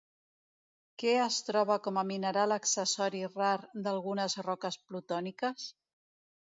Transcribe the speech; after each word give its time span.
Què 1.03 1.11
es 1.25 1.37
troba 1.49 1.77
com 1.89 2.01
a 2.03 2.05
mineral 2.13 2.57
accessori 2.57 3.23
rar 3.37 3.53
d'algunes 3.85 4.41
roques 4.51 4.83
plutòniques? 4.89 5.73